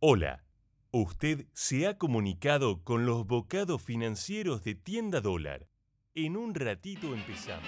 [0.00, 0.44] Hola,
[0.92, 5.66] usted se ha comunicado con los bocados financieros de Tienda Dólar.
[6.14, 7.66] En un ratito empezamos.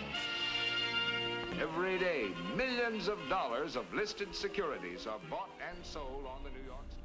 [1.61, 6.65] Every day, millions of dollars of listed securities are bought and sold on the New
[6.65, 7.03] York Stock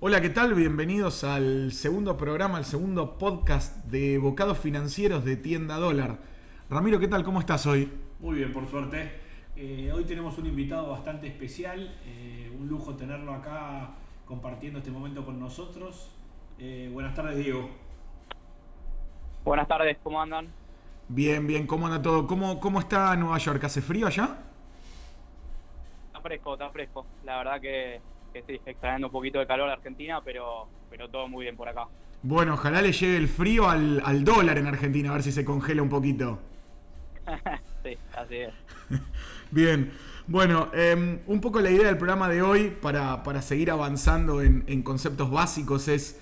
[0.00, 0.52] Hola, ¿qué tal?
[0.52, 6.18] Bienvenidos al segundo programa, al segundo podcast de bocados financieros de Tienda Dólar.
[6.68, 7.24] Ramiro, ¿qué tal?
[7.24, 7.90] ¿Cómo estás hoy?
[8.18, 9.10] Muy bien, por suerte.
[9.56, 13.96] Eh, hoy tenemos un invitado bastante especial, eh, un lujo tenerlo acá
[14.30, 16.08] compartiendo este momento con nosotros.
[16.56, 17.68] Eh, buenas tardes, Diego.
[19.44, 20.46] Buenas tardes, ¿cómo andan?
[21.08, 22.28] Bien, bien, ¿cómo anda todo?
[22.28, 23.64] ¿Cómo, cómo está Nueva York?
[23.64, 24.38] ¿Hace frío allá?
[26.06, 27.06] Está fresco, está fresco.
[27.24, 28.00] La verdad que,
[28.32, 31.68] que sí, extrañando un poquito de calor a Argentina, pero, pero todo muy bien por
[31.68, 31.88] acá.
[32.22, 35.44] Bueno, ojalá le llegue el frío al, al dólar en Argentina, a ver si se
[35.44, 36.38] congela un poquito.
[37.82, 38.54] sí, así es.
[39.52, 39.90] Bien,
[40.28, 44.62] bueno, eh, un poco la idea del programa de hoy para, para seguir avanzando en,
[44.68, 46.20] en, conceptos básicos es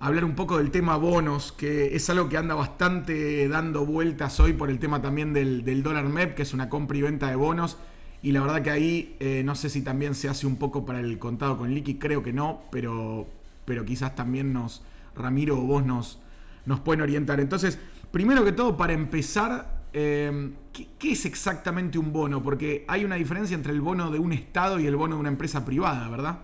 [0.00, 4.54] hablar un poco del tema bonos, que es algo que anda bastante dando vueltas hoy
[4.54, 7.36] por el tema también del, del dólar MEP, que es una compra y venta de
[7.36, 7.78] bonos.
[8.22, 10.98] Y la verdad que ahí eh, no sé si también se hace un poco para
[10.98, 13.28] el contado con liqui, creo que no, pero,
[13.66, 14.82] pero quizás también nos,
[15.14, 16.18] Ramiro o vos nos,
[16.66, 17.38] nos pueden orientar.
[17.38, 17.78] Entonces,
[18.10, 22.42] primero que todo, para empezar, eh, ¿qué, ¿qué, es exactamente un bono?
[22.42, 25.28] Porque hay una diferencia entre el bono de un Estado y el bono de una
[25.28, 26.38] empresa privada, ¿verdad?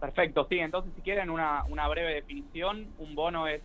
[0.00, 0.58] Perfecto, sí.
[0.58, 3.62] Entonces, si quieren una, una breve definición, un bono es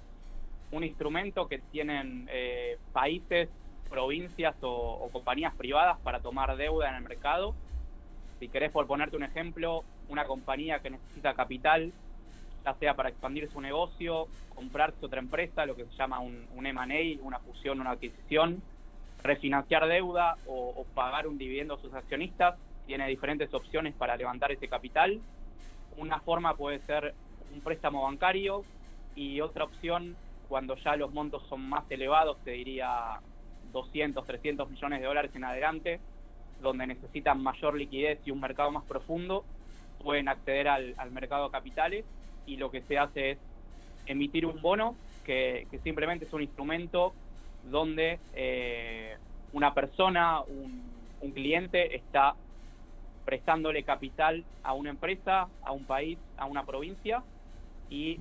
[0.72, 3.50] un instrumento que tienen eh, países,
[3.90, 7.56] provincias o, o, compañías privadas para tomar deuda en el mercado.
[8.40, 11.94] Si querés, por ponerte un ejemplo, una compañía que necesita capital,
[12.70, 17.24] ya sea para expandir su negocio, comprarse otra empresa, lo que se llama un, M&A,
[17.24, 18.62] una fusión, una adquisición,
[19.24, 24.68] refinanciar deuda o, pagar un dividendo a sus accionistas, tiene diferentes opciones para levantar ese
[24.68, 25.20] capital.
[25.98, 27.14] Una forma puede ser
[27.54, 28.64] un préstamo bancario
[29.16, 30.16] y otra opción,
[30.48, 33.20] cuando ya los montos son más elevados, te diría
[33.72, 36.00] 200, 300 millones de dólares en adelante,
[36.62, 39.46] donde necesitan mayor liquidez y un mercado más profundo,
[40.04, 42.06] pueden acceder al mercado de capitales
[42.46, 43.38] y lo que se hace es
[44.06, 44.96] emitir un bono
[45.26, 47.14] que, que simplemente es un instrumento
[47.70, 49.18] donde eh,
[49.54, 50.82] una persona, un,
[51.22, 52.36] un cliente está
[53.26, 57.24] prestándole capital a una empresa, a un país, a una provincia
[57.90, 58.20] y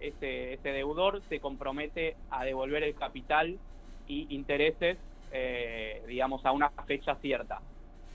[0.00, 3.58] ese, deudor se compromete a devolver el capital
[4.06, 4.96] y intereses,
[5.32, 7.60] eh, digamos, a una fecha cierta.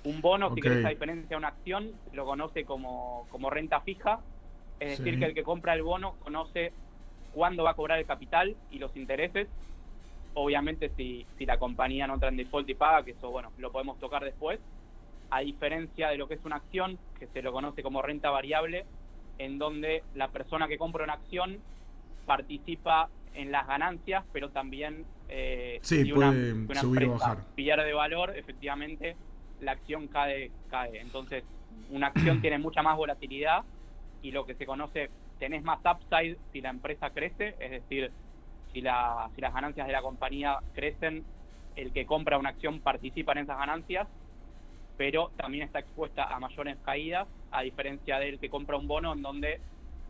[0.03, 0.55] Un bono, okay.
[0.55, 4.19] si querés, a diferencia de una acción, lo conoce como, como renta fija,
[4.79, 5.19] es decir, sí.
[5.19, 6.71] que el que compra el bono conoce
[7.33, 9.47] cuándo va a cobrar el capital y los intereses.
[10.33, 13.71] Obviamente, si, si la compañía no entra en default y paga, que eso, bueno, lo
[13.71, 14.59] podemos tocar después,
[15.29, 18.85] a diferencia de lo que es una acción, que se lo conoce como renta variable,
[19.37, 21.59] en donde la persona que compra una acción
[22.25, 27.29] participa en las ganancias, pero también eh, sí, si una, puede una subir empresa o
[27.29, 27.45] bajar.
[27.55, 29.15] pierde valor, efectivamente
[29.61, 30.99] la acción cae, cae.
[30.99, 31.43] Entonces,
[31.91, 33.63] una acción tiene mucha más volatilidad
[34.25, 38.11] y lo que se conoce, tenés más upside si la empresa crece, es decir,
[38.73, 41.23] si, la, si las ganancias de la compañía crecen,
[41.75, 44.07] el que compra una acción participa en esas ganancias,
[44.97, 49.21] pero también está expuesta a mayores caídas, a diferencia del que compra un bono en
[49.21, 49.61] donde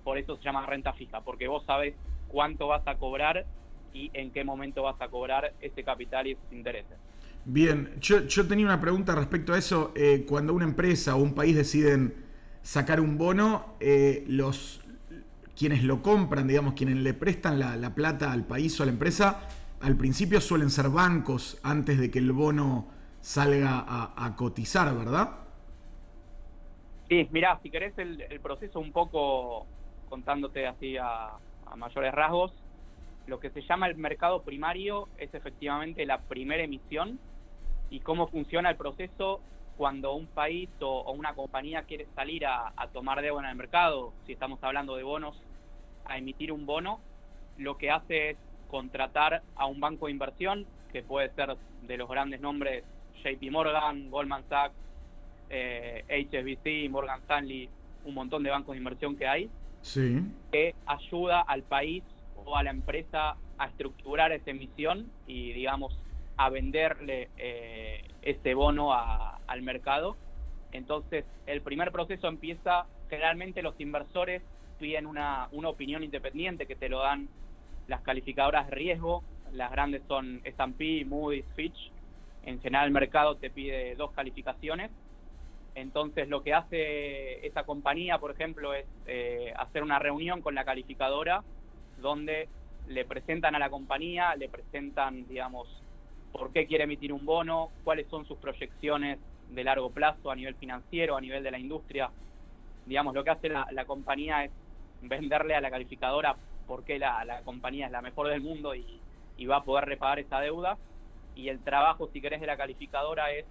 [0.06, 1.94] por eso se llama renta fija, porque vos sabes
[2.30, 3.46] cuánto vas a cobrar
[3.94, 6.98] y en qué momento vas a cobrar ese capital y esos intereses.
[7.44, 9.92] Bien, yo, yo tenía una pregunta respecto a eso.
[9.96, 12.25] Eh, cuando una empresa o un país deciden
[12.66, 14.81] sacar un bono, eh, los
[15.56, 18.92] quienes lo compran, digamos, quienes le prestan la, la, plata al país o a la
[18.92, 19.48] empresa,
[19.81, 22.88] al principio suelen ser bancos antes de que el bono
[23.22, 25.30] salga a, cotizar, ¿verdad?
[27.08, 29.68] Sí, mirá, si querés el, proceso un poco
[30.09, 31.34] contándote así a,
[31.75, 32.52] mayores rasgos,
[33.28, 37.20] lo que se llama el mercado primario es efectivamente la primera emisión
[37.90, 39.42] y cómo funciona el proceso
[39.78, 43.56] cuando un país o, o una compañía quiere salir a, a, tomar deuda en el
[43.56, 45.36] mercado, si estamos hablando de bonos,
[46.06, 47.00] a emitir un bono,
[47.57, 48.38] lo que hace es
[48.69, 52.83] contratar a un banco de inversión, que puede ser de los grandes nombres
[53.24, 54.75] JP Morgan, Goldman Sachs,
[55.50, 57.69] eh, HSBC, Morgan Stanley,
[58.06, 59.50] un montón de bancos de inversión que hay,
[59.81, 60.22] sí.
[60.51, 62.04] que ayuda al país
[62.36, 66.00] o a la empresa a estructurar esa emisión y, digamos,
[66.38, 70.15] a venderle eh, ese bono a, al mercado.
[70.71, 74.42] Entonces, el primer proceso empieza, generalmente los inversores
[74.80, 77.30] piden una, una opinión independiente que te lo dan
[77.88, 81.92] las calificadoras de riesgo, las grandes son S&P, Moody's, Fitch,
[82.45, 84.92] en general el mercado te pide dos calificaciones.
[85.74, 90.63] Entonces lo que hace esa compañía, por ejemplo, es eh, hacer una reunión con la
[90.63, 91.44] calificadora
[91.98, 92.48] donde
[92.88, 95.68] le presentan a la compañía, le presentan, digamos,
[96.31, 99.19] por qué quiere emitir un bono, cuáles son sus proyecciones
[99.50, 102.09] de largo plazo a nivel financiero, a nivel de la industria.
[102.86, 104.51] Digamos, lo que hace la, compañía es
[105.01, 106.36] venderle a la calificadora
[106.68, 109.00] por qué la, compañía es la mejor del mundo y,
[109.38, 110.77] y va a poder repagar esa deuda.
[111.36, 113.45] Y el trabajo, si querés, de la calificadora es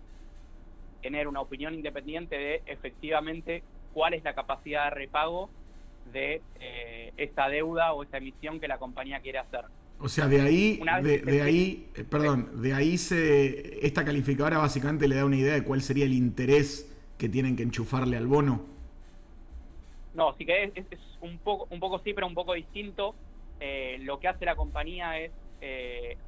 [1.03, 3.63] tener una opinión independiente de efectivamente
[3.93, 5.51] cuál es la capacidad de repago
[6.13, 9.67] de eh, esta deuda o esta emisión que la compañía quiere hacer.
[10.05, 15.17] O sea, de ahí, de, ahí, eh, perdón, de ahí se, esta calificadora básicamente le
[15.17, 18.67] da una idea de cuál sería el interés que tienen que enchufarle al bono.
[20.13, 20.85] No, sí que es,
[21.23, 23.15] un poco, un poco sí, pero un poco distinto.
[23.61, 25.33] Eh, lo que hace la compañía es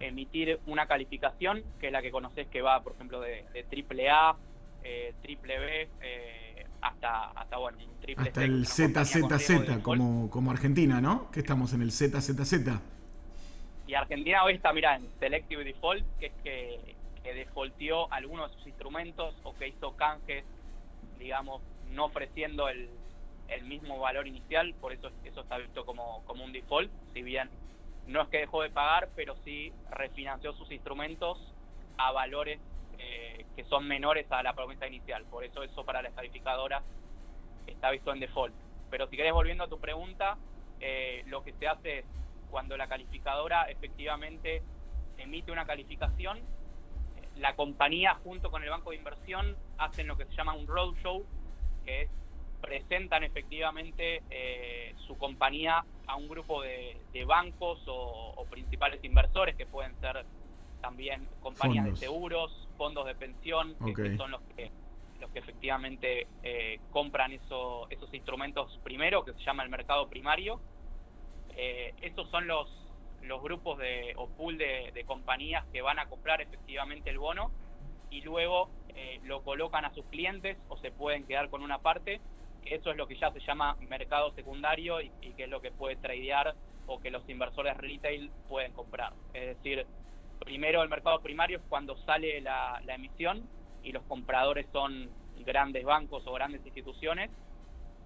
[0.01, 4.39] emitir una calificación, que es la que conoces que va, por ejemplo, de, de AAA
[4.89, 11.31] eh, triple B, eh, hasta, hasta, bueno, triple Hasta el ZZZ, como, como Argentina, ¿no?
[11.31, 12.96] Que estamos en el ZZZ.
[13.87, 17.47] Y Argentina hoy está, mira, en Selective Default, que es que, que
[18.11, 20.45] algunos de sus instrumentos o que hizo canjes,
[21.19, 22.91] digamos, no ofreciendo el,
[23.63, 27.49] mismo valor inicial, por eso eso está visto como, como un default, si bien
[28.07, 31.39] no es que dejó de pagar, pero sí refinanció sus instrumentos
[31.97, 32.61] a valores
[32.99, 35.25] eh, que son menores a la promesa inicial.
[35.25, 36.83] Por eso eso para la calificadora
[37.67, 38.55] está visto en default.
[38.91, 40.37] Pero si querés, volviendo a tu pregunta,
[40.81, 42.05] eh, lo que se hace es
[42.57, 44.63] cuando la calificadora efectivamente
[45.19, 46.41] emite una calificación,
[47.37, 51.23] la compañía junto con el banco de inversión hacen lo que se llama un roadshow,
[51.85, 52.11] que es
[52.63, 59.95] presentan efectivamente eh, su compañía a un grupo de, bancos o, principales inversores que pueden
[60.01, 60.25] ser
[60.81, 64.71] también compañías de seguros, fondos de pensión, que, son los que
[65.21, 70.59] los que efectivamente eh, compran eso, esos instrumentos primero, que se llama el mercado primario.
[71.57, 72.69] Eh, esos son los,
[73.23, 77.51] los grupos de, o pool de, compañías que van a comprar efectivamente el bono
[78.11, 82.21] y luego eh, lo colocan a sus clientes o se pueden quedar con una parte.
[82.65, 85.71] Eso es lo que ya se llama mercado secundario y, y que es lo que
[85.71, 86.55] puede tradear
[86.87, 89.13] o que los inversores retail pueden comprar.
[89.33, 89.87] Es decir,
[90.39, 93.49] primero el mercado primario es cuando sale la, emisión
[93.83, 95.11] y los compradores son
[95.45, 97.31] grandes bancos o grandes instituciones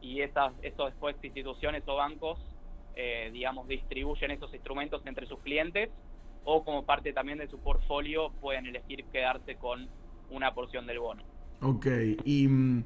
[0.00, 2.38] y esas, esos después instituciones o bancos,
[2.96, 5.90] eh, digamos, distribuyen esos instrumentos entre sus clientes
[6.44, 9.88] o como parte también de su portfolio pueden elegir quedarse con
[10.30, 11.22] una porción del bono.
[11.60, 11.86] Ok,
[12.24, 12.84] y mm,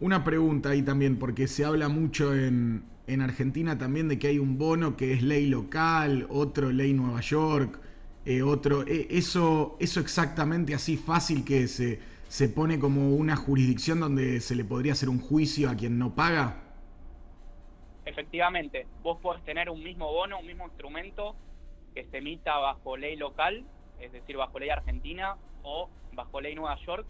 [0.00, 4.38] una pregunta ahí también, porque se habla mucho en, en Argentina también de que hay
[4.38, 7.80] un bono que es ley local, otro ley Nueva York.
[8.24, 13.98] Eh, otro, eh, eso, eso exactamente así fácil que se, se pone como una jurisdicción
[13.98, 16.61] donde se le podría hacer un juicio a quien no paga?
[18.12, 21.34] Efectivamente, vos podés tener un mismo bono, un mismo instrumento
[21.94, 23.64] que se emita bajo ley local,
[23.98, 27.06] es decir, bajo ley argentina o bajo ley Nueva York,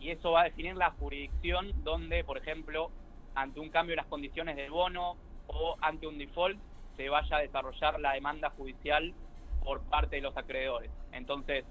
[0.00, 2.90] y eso va a definir la jurisdicción donde, por ejemplo,
[3.34, 5.18] ante un cambio en las condiciones del bono
[5.48, 6.58] o ante un default,
[6.96, 9.12] se vaya a desarrollar la demanda judicial
[9.62, 10.90] por parte de los acreedores.
[11.12, 11.66] Entonces,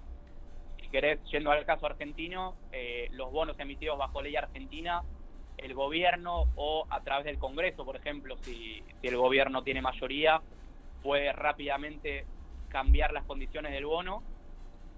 [0.79, 5.01] si querés, yendo al caso argentino, eh, los bonos emitidos bajo ley argentina,
[5.61, 10.41] el gobierno o a través del Congreso, por ejemplo, si, el gobierno tiene mayoría,
[11.03, 12.25] puede rápidamente
[12.69, 14.23] cambiar las condiciones del bono.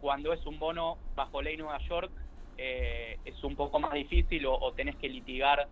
[0.01, 2.12] Cuando es un bono bajo ley Nueva York,
[2.58, 5.67] eh, es un poco más difícil o, tenés que litigar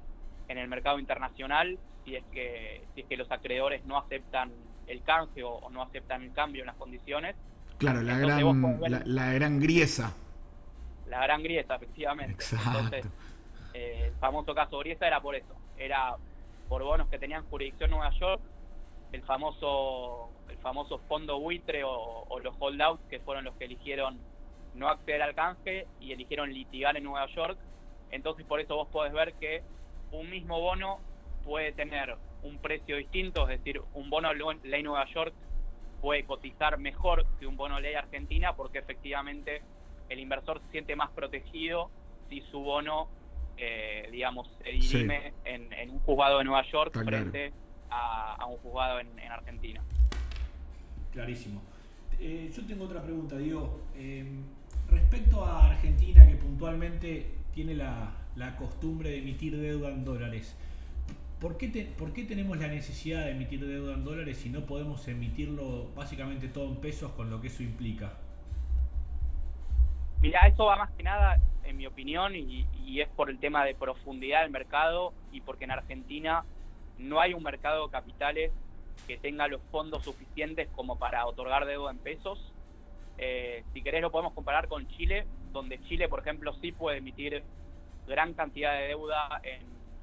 [0.48, 4.52] en el mercado internacional si es que si es que los acreedores no aceptan
[4.88, 7.36] el canje o, no aceptan el cambio en las condiciones.
[7.78, 10.16] Claro, la, gran, la, gran griesa.
[11.08, 12.44] La gran griesa, efectivamente.
[12.52, 13.06] Entonces,
[13.74, 15.56] eh, el famoso caso Griesa era por eso.
[15.78, 16.16] Era
[16.70, 18.42] por bonos que tenían jurisdicción en Nueva York,
[19.12, 24.20] el famoso el famoso fondo buitre o, los holdouts que fueron los que eligieron
[24.74, 27.58] no acceder al canje y eligieron litigar en Nueva York.
[28.12, 29.64] Entonces por eso vos podés ver que
[30.12, 31.00] un mismo bono
[31.44, 35.34] puede tener un precio distinto, es decir, un bono ley Nueva York
[36.02, 39.62] puede cotizar mejor que un bono ley Argentina porque efectivamente
[40.10, 41.90] el inversor se siente más protegido
[42.28, 43.08] si su bono,
[43.62, 47.54] eh, digamos, se dirime en, un juzgado de Nueva York frente
[47.90, 49.82] a, un juzgado en, Argentina.
[51.12, 51.62] Clarísimo.
[52.20, 53.82] Eh, yo tengo otra pregunta, Diego.
[53.96, 54.26] Eh,
[54.90, 60.56] respecto a Argentina, que puntualmente tiene la, la costumbre de emitir deuda en dólares,
[61.42, 61.70] ¿Por qué,
[62.24, 66.76] tenemos la necesidad de emitir deuda en dólares si no podemos emitirlo básicamente todo en
[66.76, 68.14] pesos con lo que eso implica?
[70.22, 72.68] Mira, eso va más que nada en mi opinión, y,
[73.00, 76.44] es por el tema de profundidad del mercado y porque en Argentina
[76.98, 78.52] no hay un mercado de capitales
[79.08, 82.54] que tenga los fondos suficientes como para otorgar deuda en pesos.
[83.18, 87.44] Eh, si querés lo podemos comparar con Chile, donde Chile, por ejemplo, sí puede emitir
[88.08, 89.42] gran cantidad de deuda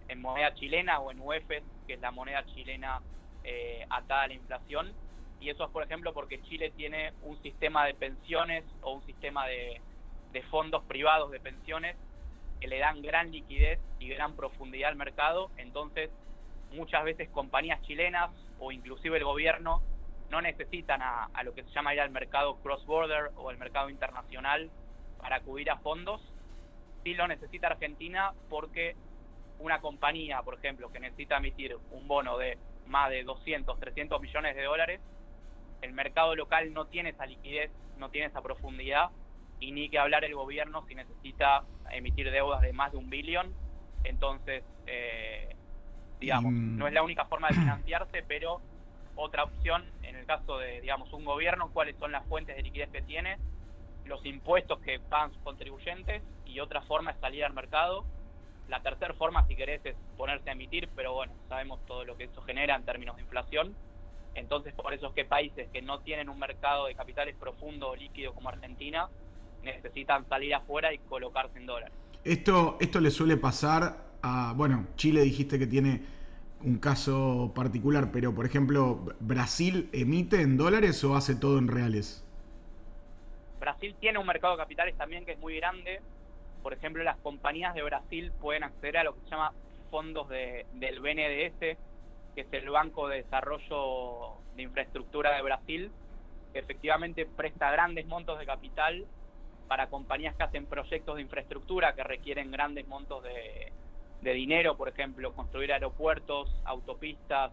[0.09, 3.03] en, moneda chilena o en UEFs, que es la moneda chilena
[3.45, 4.93] eh, atada a la inflación.
[5.41, 9.47] Y eso es, por ejemplo, porque Chile tiene un sistema de pensiones o un sistema
[9.47, 9.81] de,
[10.33, 11.97] de fondos privados de pensiones
[12.61, 15.51] que le dan gran liquidez y gran profundidad al mercado.
[15.57, 16.11] Entonces,
[16.73, 19.83] muchas veces compañías chilenas o inclusive el gobierno
[20.31, 24.71] no necesitan a, lo que se llama ir al mercado cross-border o el mercado internacional
[25.19, 26.21] para acudir a fondos.
[27.03, 28.95] Sí lo necesita Argentina porque
[29.59, 34.57] una compañía, por ejemplo, que necesita emitir un bono de más de 200, 300 millones
[34.57, 35.01] de dólares,
[35.81, 39.11] el mercado local no tiene esa liquidez, no tiene esa profundidad
[39.61, 43.55] y ni que hablar el gobierno si necesita emitir deudas de más de un billón.
[44.05, 45.57] Entonces, eh,
[46.21, 48.61] digamos, no es la única forma de financiarse, pero
[49.17, 52.91] otra opción en el caso de, digamos, un gobierno, cuáles son las fuentes de liquidez
[52.91, 53.39] que tiene,
[54.05, 58.05] los impuestos que pagan sus contribuyentes y otra forma es salir al mercado.
[58.69, 62.25] La tercera forma, si querés, es ponerse a emitir, pero bueno, sabemos todo lo que
[62.25, 63.75] eso genera en términos de inflación.
[64.35, 67.97] Entonces, por eso es que países que no tienen un mercado de capitales profundo o
[67.97, 69.09] líquido como Argentina
[69.77, 71.95] necesitan salir afuera y colocarse en dólares.
[72.25, 74.09] Esto, esto le suele pasar
[74.55, 76.03] bueno, Chile dijiste que tiene
[76.63, 82.25] un caso particular, pero por ejemplo, ¿Brasil emite en dólares o hace todo en reales?
[83.61, 86.01] Brasil tiene un mercado de capitales también que es muy grande.
[86.63, 89.53] Por ejemplo, las compañías de Brasil pueden acceder a lo que se llama
[89.91, 91.77] fondos de, del BNDES,
[92.35, 95.91] que es el Banco de Desarrollo de Infraestructura de Brasil,
[96.53, 99.07] que efectivamente presta grandes montos de capital
[99.69, 103.73] para compañías que hacen proyectos de infraestructura que requieren grandes montos de,
[104.33, 107.53] dinero, por ejemplo, construir aeropuertos, autopistas,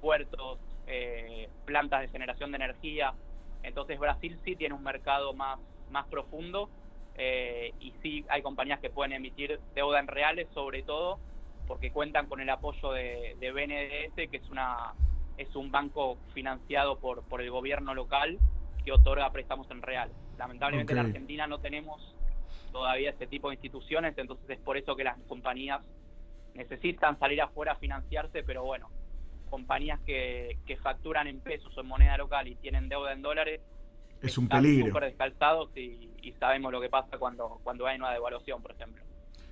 [0.00, 3.14] puertos, eh, plantas de generación de energía.
[3.62, 5.58] Entonces Brasil sí tiene un mercado más,
[5.90, 6.68] más profundo
[7.16, 11.18] eh, y sí hay compañías que pueden emitir deuda en reales, sobre todo
[11.66, 14.94] porque cuentan con el apoyo de, de BNDES, que es, una,
[15.38, 18.38] es un banco financiado por, por el gobierno local
[18.84, 20.14] que otorga préstamos en reales.
[20.42, 22.16] Lamentablemente en Argentina no tenemos
[22.72, 25.80] todavía este tipo de instituciones, entonces es por eso que las compañías
[26.54, 28.90] necesitan salir afuera a financiarse, pero bueno,
[29.48, 33.60] compañías que, que facturan en pesos o en moneda local y tienen deuda en dólares,
[34.20, 34.88] es un peligro.
[34.88, 39.04] súper descalzados y, sabemos lo que pasa cuando, cuando hay una devaluación, por ejemplo.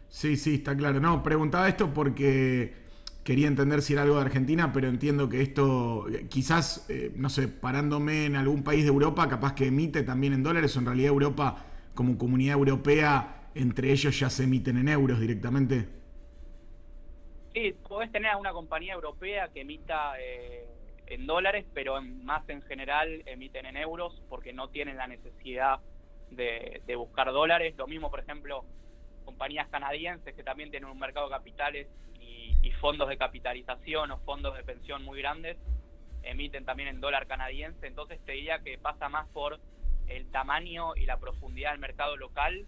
[0.08, 0.98] Sí, sí, está claro.
[0.98, 2.74] No, preguntaba esto porque
[3.24, 7.48] quería entender si era algo de Argentina, pero entiendo que esto, quizás, eh, no sé,
[7.48, 11.08] parándome en algún país de Europa, capaz que emite también en dólares, o en realidad
[11.08, 15.86] Europa, como comunidad europea, entre ellos ya se emiten en euros directamente.
[17.52, 20.66] Sí, podés tener a una compañía europea que emita eh,
[21.06, 25.80] en dólares, pero más en general emiten en euros porque no tienen la necesidad
[26.30, 27.74] de, buscar dólares.
[27.76, 28.64] Lo mismo, por ejemplo,
[29.24, 31.88] compañías canadienses que también tienen un mercado de capitales
[32.62, 35.56] y, y fondos de capitalización o fondos de pensión muy grandes,
[36.22, 37.86] emiten también en dólar canadiense.
[37.86, 39.60] Entonces te diría que pasa más por
[40.08, 42.66] el tamaño y la profundidad del mercado local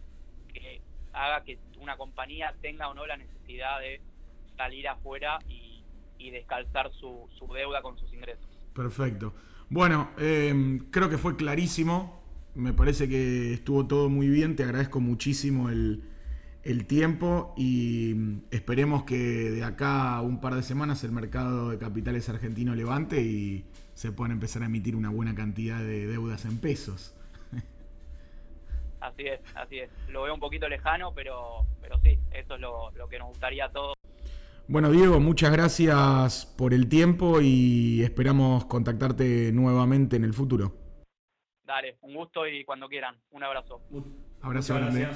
[0.52, 0.80] que
[1.12, 4.00] haga que una compañía tenga o no la necesidad de
[4.56, 5.60] salir afuera y,
[6.30, 8.46] descalzar su, deuda con sus ingresos.
[8.72, 9.34] Perfecto.
[9.68, 12.22] Bueno, em, creo que fue clarísimo.
[12.54, 14.54] Me parece que estuvo todo muy bien.
[14.54, 16.04] Te agradezco muchísimo el,
[16.86, 22.28] tiempo y esperemos que de acá a un par de semanas el mercado de capitales
[22.28, 23.64] argentino levante y
[23.94, 27.16] se puedan empezar a emitir una buena cantidad de deudas en pesos.
[29.00, 29.90] Así es, así es.
[30.08, 33.64] Lo veo un poquito lejano, pero, pero sí, eso es lo, lo que nos gustaría
[33.64, 33.96] a todos
[34.68, 40.72] bueno, Diego, muchas gracias por el tiempo y esperamos contactarte nuevamente en el futuro.
[41.64, 43.16] Dale, un gusto y cuando quieran.
[43.32, 43.82] Un abrazo.
[44.40, 45.08] Abrazo grande.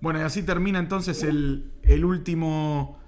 [0.00, 1.72] Bueno, y así termina entonces el,
[2.04, 2.98] último,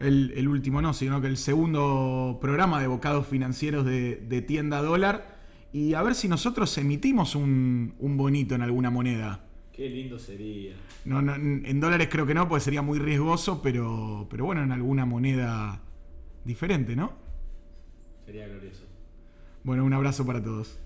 [0.00, 5.40] el, último no, sino que el segundo programa de bocados financieros de, Tienda Dólar.
[5.72, 9.46] Y a ver si nosotros emitimos un, un bonito en alguna moneda.
[9.72, 10.74] Qué lindo sería.
[11.06, 15.06] No, en dólares creo que no, porque sería muy riesgoso, pero, pero bueno, en alguna
[15.06, 15.80] moneda
[16.44, 17.12] diferente, ¿no?
[18.26, 18.84] Sería glorioso.
[19.64, 20.78] Bueno, un abrazo para todos.